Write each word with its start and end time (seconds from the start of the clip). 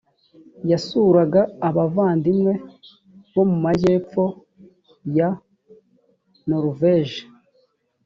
yasuraga 0.71 1.41
abavandimwe 1.67 2.53
bo 3.33 3.43
mu 3.49 3.57
majyepfo 3.65 4.23
ya 5.17 5.29
noruveje 6.47 7.21